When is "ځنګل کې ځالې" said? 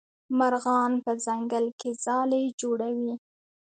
1.25-2.43